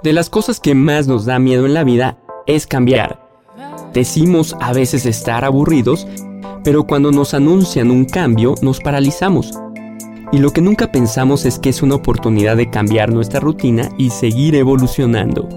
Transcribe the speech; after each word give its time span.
De 0.00 0.12
las 0.12 0.30
cosas 0.30 0.60
que 0.60 0.76
más 0.76 1.08
nos 1.08 1.24
da 1.24 1.40
miedo 1.40 1.66
en 1.66 1.74
la 1.74 1.82
vida 1.82 2.18
es 2.46 2.68
cambiar. 2.68 3.18
Decimos 3.92 4.54
a 4.60 4.72
veces 4.72 5.04
estar 5.06 5.44
aburridos, 5.44 6.06
pero 6.62 6.86
cuando 6.86 7.10
nos 7.10 7.34
anuncian 7.34 7.90
un 7.90 8.04
cambio 8.04 8.54
nos 8.62 8.78
paralizamos. 8.78 9.50
Y 10.30 10.38
lo 10.38 10.52
que 10.52 10.60
nunca 10.60 10.92
pensamos 10.92 11.44
es 11.46 11.58
que 11.58 11.70
es 11.70 11.82
una 11.82 11.96
oportunidad 11.96 12.56
de 12.56 12.70
cambiar 12.70 13.12
nuestra 13.12 13.40
rutina 13.40 13.88
y 13.98 14.10
seguir 14.10 14.54
evolucionando. 14.54 15.48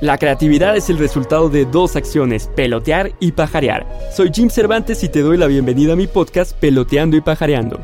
La 0.00 0.16
creatividad 0.16 0.76
es 0.76 0.90
el 0.90 0.98
resultado 0.98 1.48
de 1.48 1.64
dos 1.64 1.96
acciones, 1.96 2.48
pelotear 2.54 3.10
y 3.18 3.32
pajarear. 3.32 3.84
Soy 4.14 4.30
Jim 4.32 4.48
Cervantes 4.48 5.02
y 5.02 5.08
te 5.08 5.22
doy 5.22 5.38
la 5.38 5.48
bienvenida 5.48 5.94
a 5.94 5.96
mi 5.96 6.06
podcast 6.06 6.56
Peloteando 6.56 7.16
y 7.16 7.20
Pajareando. 7.20 7.80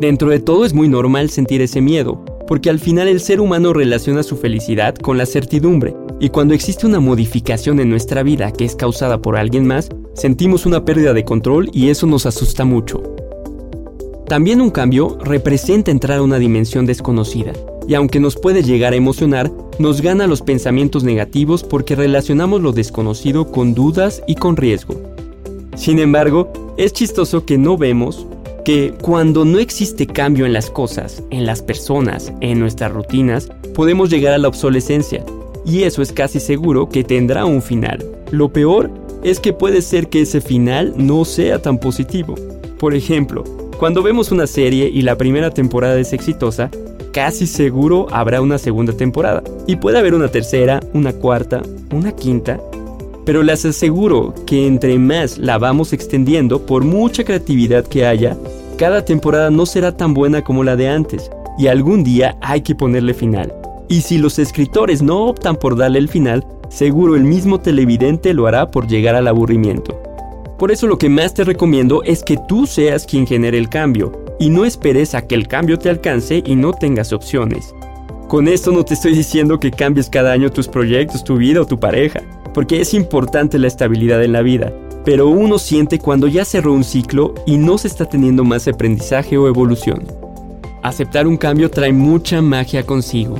Dentro 0.00 0.28
de 0.28 0.40
todo 0.40 0.64
es 0.64 0.74
muy 0.74 0.88
normal 0.88 1.30
sentir 1.30 1.62
ese 1.62 1.80
miedo, 1.80 2.24
porque 2.52 2.68
al 2.68 2.80
final 2.80 3.08
el 3.08 3.20
ser 3.20 3.40
humano 3.40 3.72
relaciona 3.72 4.22
su 4.22 4.36
felicidad 4.36 4.94
con 4.94 5.16
la 5.16 5.24
certidumbre, 5.24 5.96
y 6.20 6.28
cuando 6.28 6.52
existe 6.52 6.86
una 6.86 7.00
modificación 7.00 7.80
en 7.80 7.88
nuestra 7.88 8.22
vida 8.22 8.52
que 8.52 8.66
es 8.66 8.76
causada 8.76 9.22
por 9.22 9.38
alguien 9.38 9.66
más, 9.66 9.88
sentimos 10.12 10.66
una 10.66 10.84
pérdida 10.84 11.14
de 11.14 11.24
control 11.24 11.70
y 11.72 11.88
eso 11.88 12.06
nos 12.06 12.26
asusta 12.26 12.66
mucho. 12.66 13.02
También 14.28 14.60
un 14.60 14.68
cambio 14.68 15.16
representa 15.24 15.90
entrar 15.90 16.18
a 16.18 16.22
una 16.22 16.38
dimensión 16.38 16.84
desconocida, 16.84 17.54
y 17.88 17.94
aunque 17.94 18.20
nos 18.20 18.36
puede 18.36 18.62
llegar 18.62 18.92
a 18.92 18.96
emocionar, 18.96 19.50
nos 19.78 20.02
gana 20.02 20.26
los 20.26 20.42
pensamientos 20.42 21.04
negativos 21.04 21.64
porque 21.64 21.96
relacionamos 21.96 22.60
lo 22.60 22.72
desconocido 22.72 23.50
con 23.50 23.72
dudas 23.72 24.22
y 24.26 24.34
con 24.34 24.58
riesgo. 24.58 25.00
Sin 25.74 25.98
embargo, 25.98 26.52
es 26.76 26.92
chistoso 26.92 27.46
que 27.46 27.56
no 27.56 27.78
vemos 27.78 28.26
que 28.64 28.94
cuando 29.00 29.44
no 29.44 29.58
existe 29.58 30.06
cambio 30.06 30.46
en 30.46 30.52
las 30.52 30.70
cosas, 30.70 31.22
en 31.30 31.46
las 31.46 31.62
personas, 31.62 32.32
en 32.40 32.60
nuestras 32.60 32.92
rutinas, 32.92 33.48
podemos 33.74 34.10
llegar 34.10 34.34
a 34.34 34.38
la 34.38 34.48
obsolescencia, 34.48 35.24
y 35.64 35.82
eso 35.82 36.02
es 36.02 36.12
casi 36.12 36.40
seguro 36.40 36.88
que 36.88 37.04
tendrá 37.04 37.44
un 37.44 37.62
final. 37.62 38.04
Lo 38.30 38.52
peor 38.52 38.90
es 39.22 39.40
que 39.40 39.52
puede 39.52 39.82
ser 39.82 40.08
que 40.08 40.22
ese 40.22 40.40
final 40.40 40.94
no 40.96 41.24
sea 41.24 41.60
tan 41.60 41.78
positivo. 41.78 42.34
Por 42.78 42.94
ejemplo, 42.94 43.44
cuando 43.78 44.02
vemos 44.02 44.32
una 44.32 44.46
serie 44.46 44.88
y 44.88 45.02
la 45.02 45.16
primera 45.16 45.50
temporada 45.50 45.98
es 45.98 46.12
exitosa, 46.12 46.70
casi 47.12 47.46
seguro 47.46 48.06
habrá 48.10 48.40
una 48.40 48.58
segunda 48.58 48.92
temporada. 48.92 49.42
Y 49.66 49.76
puede 49.76 49.98
haber 49.98 50.14
una 50.14 50.28
tercera, 50.28 50.80
una 50.92 51.12
cuarta, 51.12 51.62
una 51.92 52.12
quinta. 52.12 52.60
Pero 53.24 53.42
les 53.42 53.64
aseguro 53.64 54.34
que 54.46 54.66
entre 54.66 54.98
más 54.98 55.38
la 55.38 55.58
vamos 55.58 55.92
extendiendo, 55.92 56.66
por 56.66 56.84
mucha 56.84 57.24
creatividad 57.24 57.86
que 57.86 58.04
haya, 58.06 58.36
cada 58.76 59.04
temporada 59.04 59.50
no 59.50 59.64
será 59.64 59.96
tan 59.96 60.12
buena 60.12 60.42
como 60.42 60.64
la 60.64 60.76
de 60.76 60.88
antes. 60.88 61.30
Y 61.58 61.68
algún 61.68 62.02
día 62.02 62.36
hay 62.40 62.62
que 62.62 62.74
ponerle 62.74 63.14
final. 63.14 63.52
Y 63.88 64.00
si 64.00 64.18
los 64.18 64.38
escritores 64.38 65.02
no 65.02 65.26
optan 65.26 65.56
por 65.56 65.76
darle 65.76 65.98
el 65.98 66.08
final, 66.08 66.44
seguro 66.68 67.14
el 67.14 67.24
mismo 67.24 67.60
televidente 67.60 68.32
lo 68.34 68.46
hará 68.46 68.70
por 68.70 68.88
llegar 68.88 69.14
al 69.14 69.28
aburrimiento. 69.28 70.00
Por 70.58 70.72
eso 70.72 70.86
lo 70.86 70.96
que 70.96 71.08
más 71.08 71.34
te 71.34 71.44
recomiendo 71.44 72.02
es 72.04 72.22
que 72.22 72.38
tú 72.48 72.66
seas 72.66 73.04
quien 73.04 73.26
genere 73.26 73.58
el 73.58 73.68
cambio, 73.68 74.12
y 74.38 74.48
no 74.48 74.64
esperes 74.64 75.14
a 75.14 75.26
que 75.26 75.34
el 75.34 75.46
cambio 75.46 75.78
te 75.78 75.90
alcance 75.90 76.42
y 76.44 76.56
no 76.56 76.72
tengas 76.72 77.12
opciones. 77.12 77.74
Con 78.28 78.48
esto 78.48 78.72
no 78.72 78.84
te 78.84 78.94
estoy 78.94 79.14
diciendo 79.14 79.60
que 79.60 79.70
cambies 79.70 80.08
cada 80.08 80.32
año 80.32 80.50
tus 80.50 80.66
proyectos, 80.66 81.22
tu 81.22 81.36
vida 81.36 81.60
o 81.60 81.66
tu 81.66 81.78
pareja, 81.78 82.22
porque 82.54 82.80
es 82.80 82.94
importante 82.94 83.58
la 83.58 83.68
estabilidad 83.68 84.22
en 84.22 84.32
la 84.32 84.42
vida, 84.42 84.72
pero 85.04 85.28
uno 85.28 85.58
siente 85.58 85.98
cuando 85.98 86.28
ya 86.28 86.44
cerró 86.44 86.72
un 86.72 86.84
ciclo 86.84 87.34
y 87.46 87.56
no 87.56 87.78
se 87.78 87.88
está 87.88 88.08
teniendo 88.08 88.44
más 88.44 88.68
aprendizaje 88.68 89.36
o 89.38 89.48
evolución. 89.48 90.04
Aceptar 90.82 91.26
un 91.26 91.36
cambio 91.36 91.70
trae 91.70 91.92
mucha 91.92 92.42
magia 92.42 92.84
consigo. 92.84 93.36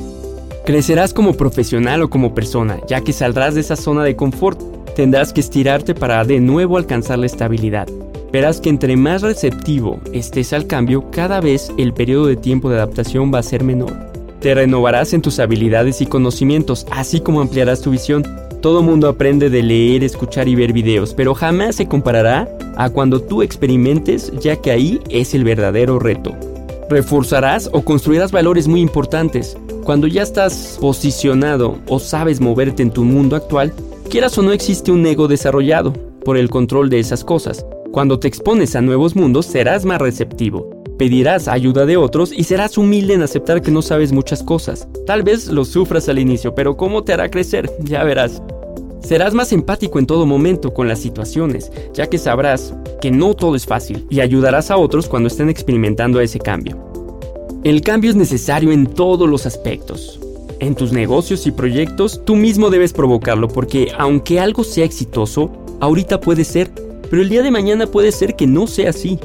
Crecerás 0.65 1.13
como 1.13 1.35
profesional 1.35 2.03
o 2.03 2.11
como 2.11 2.35
persona, 2.35 2.79
ya 2.87 3.01
que 3.01 3.13
saldrás 3.13 3.57
de 3.57 3.63
esa 3.63 3.75
zona 3.75 4.05
de 4.05 4.15
confort. 4.15 4.61
Tendrás 4.95 5.33
que 5.33 5.41
estirarte 5.41 5.95
para 5.95 6.25
de 6.25 6.39
nuevo 6.39 6.77
alcanzar 6.77 7.19
la 7.19 7.27
estabilidad. 7.27 7.89
Verás 8.33 8.61
que 8.61 8.71
entre 8.71 8.97
más 8.97 9.23
receptivo 9.23 10.01
estés 10.13 10.53
al 10.53 10.67
cambio, 10.67 11.11
cada 11.11 11.41
vez 11.41 11.73
el 11.79 11.93
periodo 11.93 12.27
de 12.27 12.37
tiempo 12.37 12.71
de 12.71 12.77
adaptación 12.77 13.33
va 13.35 13.41
a 13.41 13.43
ser 13.43 13.65
menor. 13.65 13.93
Te 14.41 14.55
renovarás 14.55 15.13
en 15.13 15.23
tus 15.23 15.39
habilidades 15.39 16.01
y 16.01 16.07
conocimientos, 16.07 16.87
así 16.91 17.21
como 17.21 17.41
ampliarás 17.41 17.81
tu 17.81 17.91
visión. 17.91 18.25
Todo 18.63 18.81
mundo 18.81 19.09
aprende 19.09 19.51
de 19.51 19.61
leer, 19.61 20.05
escuchar 20.05 20.47
y 20.47 20.55
ver 20.55 20.73
videos, 20.73 21.15
pero 21.15 21.35
jamás 21.35 21.75
se 21.75 21.89
comparará 21.89 22.49
a 22.77 22.91
cuando 22.91 23.21
tú 23.21 23.43
experimentes, 23.43 24.33
ya 24.41 24.55
que 24.55 24.71
ahí 24.71 25.01
es 25.11 25.35
el 25.35 25.43
verdadero 25.43 25.99
reto. 25.99 26.33
Reforzarás 26.89 27.69
o 27.73 27.83
construirás 27.83 28.31
valores 28.31 28.69
muy 28.69 28.81
importantes. 28.81 29.57
Cuando 29.83 30.07
ya 30.07 30.23
estás 30.23 30.79
posicionado 30.81 31.81
o 31.89 31.99
sabes 31.99 32.41
moverte 32.41 32.85
en 32.85 32.93
tu 32.93 33.03
mundo 33.03 33.35
actual, 33.35 33.73
quieras 34.09 34.39
o 34.39 34.43
no 34.43 34.53
existe 34.53 34.93
un 34.93 35.05
ego 35.05 35.27
desarrollado 35.27 35.93
por 36.25 36.37
el 36.37 36.49
control 36.49 36.89
de 36.89 37.01
esas 37.01 37.25
cosas. 37.25 37.67
Cuando 37.91 38.21
te 38.21 38.29
expones 38.29 38.77
a 38.77 38.81
nuevos 38.81 39.17
mundos 39.17 39.47
serás 39.47 39.85
más 39.85 40.01
receptivo, 40.01 40.71
pedirás 40.99 41.49
ayuda 41.49 41.85
de 41.85 41.97
otros 41.97 42.33
y 42.33 42.45
serás 42.45 42.79
humilde 42.79 43.15
en 43.15 43.23
aceptar 43.23 43.61
que 43.61 43.73
no 43.73 43.83
sabes 43.83 44.13
muchas 44.13 44.41
cosas. 44.45 44.87
Tal 45.05 45.25
vez 45.25 45.49
lo 45.49 45.65
sufras 45.65 46.09
al 46.09 46.21
inicio, 46.21 46.55
pero 46.55 46.77
¿cómo 46.77 47.03
te 47.03 47.13
hará 47.13 47.29
crecer? 47.29 47.69
Ya 47.81 48.05
verás. 48.05 48.41
Serás 49.03 49.35
más 49.35 49.53
empático 49.53 49.99
en 49.99 50.07
todo 50.07 50.27
momento 50.27 50.73
con 50.73 50.89
las 50.89 51.01
situaciones, 51.01 51.71
ya 51.93 52.07
que 52.09 52.19
sabrás 52.19 52.73
que 53.01 53.11
no 53.11 53.35
todo 53.35 53.57
es 53.57 53.67
fácil 53.67 54.07
y 54.09 54.21
ayudarás 54.21 54.71
a 54.71 54.77
otros 54.77 55.09
cuando 55.09 55.27
estén 55.27 55.51
experimentando 55.51 56.21
ese 56.21 56.39
cambio. 56.39 56.79
El 57.65 57.81
cambio 57.81 58.11
es 58.11 58.17
necesario 58.17 58.73
en 58.73 58.87
todos 58.87 59.29
los 59.29 59.45
aspectos. 59.45 60.21
En 60.61 60.77
tus 60.77 60.93
negocios 60.93 61.47
y 61.47 61.51
proyectos, 61.51 62.25
tú 62.25 62.37
mismo 62.37 62.71
debes 62.71 62.93
provocarlo 62.93 63.49
porque 63.49 63.93
aunque 63.99 64.39
algo 64.39 64.63
sea 64.63 64.85
exitoso, 64.85 65.51
ahorita 65.81 66.21
puede 66.21 66.45
ser, 66.45 66.71
pero 67.11 67.23
el 67.23 67.29
día 67.29 67.43
de 67.43 67.51
mañana 67.51 67.89
puede 67.89 68.13
ser 68.13 68.37
que 68.37 68.47
no 68.47 68.69
sea 68.69 68.91
así. 68.91 69.19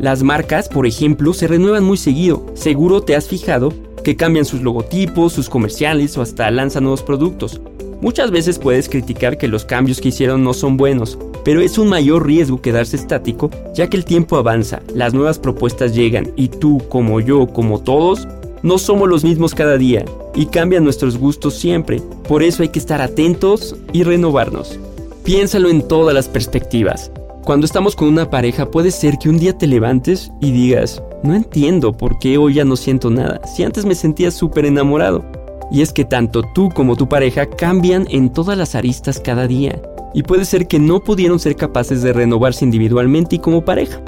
Las 0.00 0.24
marcas, 0.24 0.68
por 0.68 0.86
ejemplo, 0.86 1.32
se 1.32 1.46
renuevan 1.46 1.84
muy 1.84 1.96
seguido. 1.96 2.44
Seguro 2.54 3.00
te 3.02 3.14
has 3.14 3.28
fijado 3.28 3.72
que 4.02 4.16
cambian 4.16 4.44
sus 4.44 4.60
logotipos, 4.60 5.32
sus 5.32 5.48
comerciales 5.48 6.18
o 6.18 6.22
hasta 6.22 6.50
lanzan 6.50 6.82
nuevos 6.82 7.02
productos. 7.02 7.60
Muchas 8.04 8.30
veces 8.30 8.58
puedes 8.58 8.90
criticar 8.90 9.38
que 9.38 9.48
los 9.48 9.64
cambios 9.64 9.98
que 9.98 10.08
hicieron 10.10 10.44
no 10.44 10.52
son 10.52 10.76
buenos, 10.76 11.18
pero 11.42 11.62
es 11.62 11.78
un 11.78 11.88
mayor 11.88 12.26
riesgo 12.26 12.60
quedarse 12.60 12.96
estático 12.96 13.48
ya 13.74 13.88
que 13.88 13.96
el 13.96 14.04
tiempo 14.04 14.36
avanza, 14.36 14.82
las 14.94 15.14
nuevas 15.14 15.38
propuestas 15.38 15.94
llegan 15.94 16.30
y 16.36 16.48
tú, 16.48 16.82
como 16.90 17.18
yo, 17.20 17.46
como 17.46 17.80
todos, 17.80 18.28
no 18.62 18.76
somos 18.76 19.08
los 19.08 19.24
mismos 19.24 19.54
cada 19.54 19.78
día 19.78 20.04
y 20.34 20.44
cambian 20.44 20.84
nuestros 20.84 21.16
gustos 21.16 21.54
siempre. 21.54 22.02
Por 22.28 22.42
eso 22.42 22.62
hay 22.62 22.68
que 22.68 22.78
estar 22.78 23.00
atentos 23.00 23.74
y 23.94 24.02
renovarnos. 24.02 24.78
Piénsalo 25.24 25.70
en 25.70 25.88
todas 25.88 26.14
las 26.14 26.28
perspectivas. 26.28 27.10
Cuando 27.42 27.64
estamos 27.64 27.96
con 27.96 28.08
una 28.08 28.28
pareja 28.28 28.70
puede 28.70 28.90
ser 28.90 29.16
que 29.16 29.30
un 29.30 29.38
día 29.38 29.56
te 29.56 29.66
levantes 29.66 30.30
y 30.42 30.52
digas, 30.52 31.02
no 31.22 31.34
entiendo 31.34 31.96
por 31.96 32.18
qué 32.18 32.36
hoy 32.36 32.52
ya 32.52 32.66
no 32.66 32.76
siento 32.76 33.08
nada, 33.08 33.40
si 33.46 33.62
antes 33.62 33.86
me 33.86 33.94
sentía 33.94 34.30
súper 34.30 34.66
enamorado. 34.66 35.24
Y 35.70 35.82
es 35.82 35.92
que 35.92 36.04
tanto 36.04 36.42
tú 36.54 36.70
como 36.70 36.96
tu 36.96 37.08
pareja 37.08 37.46
cambian 37.46 38.06
en 38.10 38.32
todas 38.32 38.56
las 38.56 38.74
aristas 38.74 39.20
cada 39.20 39.46
día 39.46 39.80
y 40.14 40.22
puede 40.22 40.44
ser 40.44 40.68
que 40.68 40.78
no 40.78 41.00
pudieron 41.00 41.38
ser 41.38 41.56
capaces 41.56 42.02
de 42.02 42.12
renovarse 42.12 42.64
individualmente 42.64 43.36
y 43.36 43.38
como 43.40 43.64
pareja. 43.64 44.00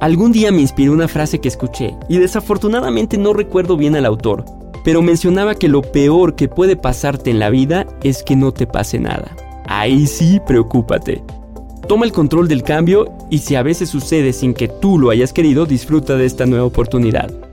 Algún 0.00 0.32
día 0.32 0.50
me 0.50 0.60
inspiró 0.60 0.92
una 0.92 1.08
frase 1.08 1.38
que 1.38 1.48
escuché 1.48 1.94
y 2.08 2.18
desafortunadamente 2.18 3.18
no 3.18 3.32
recuerdo 3.32 3.76
bien 3.76 3.96
al 3.96 4.06
autor, 4.06 4.44
pero 4.84 5.02
mencionaba 5.02 5.54
que 5.54 5.68
lo 5.68 5.82
peor 5.82 6.34
que 6.34 6.48
puede 6.48 6.76
pasarte 6.76 7.30
en 7.30 7.38
la 7.38 7.50
vida 7.50 7.86
es 8.02 8.22
que 8.22 8.36
no 8.36 8.52
te 8.52 8.66
pase 8.66 8.98
nada. 8.98 9.36
Ahí 9.66 10.06
sí, 10.06 10.40
preocúpate. 10.46 11.22
Toma 11.88 12.04
el 12.04 12.12
control 12.12 12.48
del 12.48 12.62
cambio 12.62 13.12
y 13.30 13.38
si 13.38 13.54
a 13.54 13.62
veces 13.62 13.88
sucede 13.88 14.32
sin 14.32 14.54
que 14.54 14.68
tú 14.68 14.98
lo 14.98 15.10
hayas 15.10 15.32
querido, 15.32 15.66
disfruta 15.66 16.16
de 16.16 16.26
esta 16.26 16.46
nueva 16.46 16.64
oportunidad. 16.64 17.45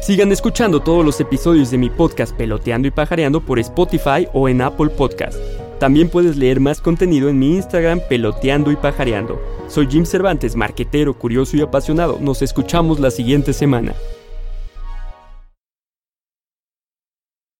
Sigan 0.00 0.32
escuchando 0.32 0.80
todos 0.80 1.04
los 1.04 1.20
episodios 1.20 1.70
de 1.70 1.78
mi 1.78 1.90
podcast 1.90 2.34
Peloteando 2.34 2.88
y 2.88 2.90
Pajareando 2.90 3.40
por 3.40 3.58
Spotify 3.58 4.26
o 4.32 4.48
en 4.48 4.62
Apple 4.62 4.88
Podcast. 4.90 5.36
También 5.78 6.08
puedes 6.08 6.36
leer 6.36 6.60
más 6.60 6.80
contenido 6.80 7.28
en 7.28 7.38
mi 7.38 7.56
Instagram 7.56 8.00
peloteando 8.08 8.72
y 8.72 8.76
pajareando. 8.76 9.40
Soy 9.68 9.86
Jim 9.86 10.06
Cervantes, 10.06 10.56
marquetero, 10.56 11.14
curioso 11.14 11.56
y 11.56 11.60
apasionado. 11.60 12.18
Nos 12.20 12.42
escuchamos 12.42 13.00
la 13.00 13.10
siguiente 13.10 13.52
semana. 13.52 13.94